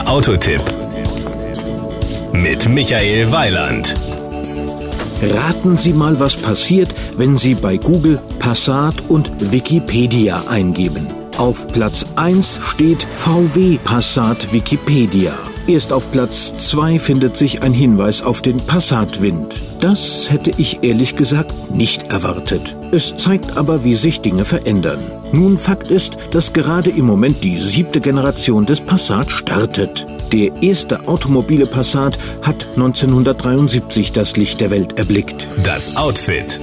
[0.00, 0.62] Der Autotipp
[2.32, 3.94] mit Michael Weiland.
[5.20, 11.06] Raten Sie mal, was passiert, wenn Sie bei Google Passat und Wikipedia eingeben.
[11.36, 15.34] Auf Platz 1 steht VW Passat Wikipedia.
[15.66, 19.54] Erst auf Platz 2 findet sich ein Hinweis auf den Passatwind.
[19.80, 22.76] Das hätte ich ehrlich gesagt nicht erwartet.
[22.92, 25.02] Es zeigt aber, wie sich Dinge verändern.
[25.32, 30.06] Nun, Fakt ist, dass gerade im Moment die siebte Generation des Passat startet.
[30.32, 35.46] Der erste automobile Passat hat 1973 das Licht der Welt erblickt.
[35.62, 36.58] Das Outfit.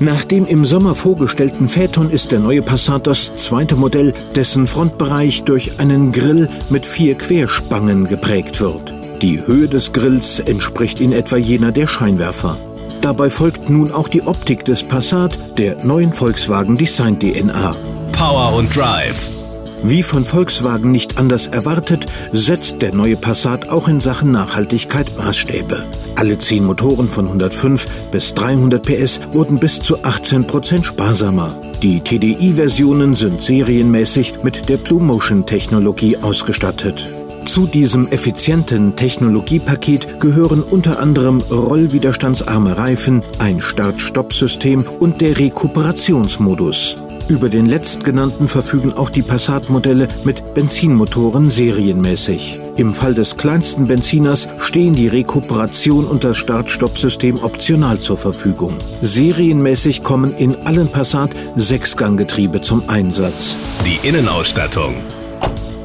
[0.00, 5.42] Nach dem im Sommer vorgestellten Phaeton ist der neue Passat das zweite Modell, dessen Frontbereich
[5.42, 8.92] durch einen Grill mit vier Querspangen geprägt wird.
[9.22, 12.56] Die Höhe des Grills entspricht in etwa jener der Scheinwerfer.
[13.00, 17.74] Dabei folgt nun auch die Optik des Passat der neuen Volkswagen Design DNA.
[18.12, 19.37] Power und Drive.
[19.82, 25.84] Wie von Volkswagen nicht anders erwartet, setzt der neue Passat auch in Sachen Nachhaltigkeit Maßstäbe.
[26.16, 31.56] Alle zehn Motoren von 105 bis 300 PS wurden bis zu 18 Prozent sparsamer.
[31.80, 37.06] Die TDI-Versionen sind serienmäßig mit der Blue Motion-Technologie ausgestattet.
[37.44, 46.96] Zu diesem effizienten Technologiepaket gehören unter anderem rollwiderstandsarme Reifen, ein Start-Stopp-System und der Rekuperationsmodus.
[47.28, 52.58] Über den letztgenannten verfügen auch die Passat-Modelle mit Benzinmotoren serienmäßig.
[52.76, 58.78] Im Fall des kleinsten Benziners stehen die Rekuperation und das Start-Stopp-System optional zur Verfügung.
[59.02, 63.56] Serienmäßig kommen in allen Passat Sechsganggetriebe zum Einsatz.
[63.84, 64.94] Die Innenausstattung.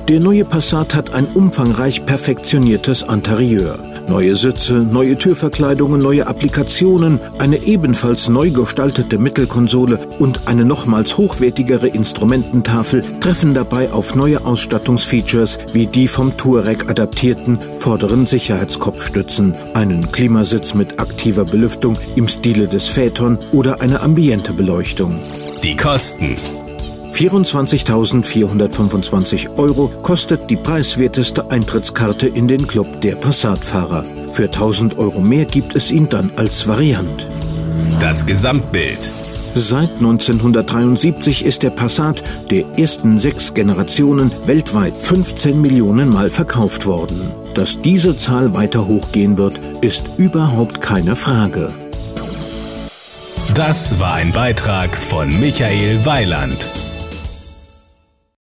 [0.07, 3.77] Der neue Passat hat ein umfangreich perfektioniertes Interieur.
[4.07, 11.87] Neue Sitze, neue Türverkleidungen, neue Applikationen, eine ebenfalls neu gestaltete Mittelkonsole und eine nochmals hochwertigere
[11.87, 20.73] Instrumententafel treffen dabei auf neue Ausstattungsfeatures wie die vom Touareg adaptierten vorderen Sicherheitskopfstützen, einen Klimasitz
[20.73, 25.17] mit aktiver Belüftung im Stile des Phaeton oder eine ambiente Beleuchtung.
[25.63, 26.62] Die Kosten.
[27.13, 34.03] 24.425 Euro kostet die preiswerteste Eintrittskarte in den Club der Passatfahrer.
[34.31, 37.27] Für 1000 Euro mehr gibt es ihn dann als Variant.
[37.99, 39.11] Das Gesamtbild.
[39.55, 47.29] Seit 1973 ist der Passat der ersten sechs Generationen weltweit 15 Millionen Mal verkauft worden.
[47.53, 51.71] Dass diese Zahl weiter hochgehen wird, ist überhaupt keine Frage.
[53.53, 56.67] Das war ein Beitrag von Michael Weiland.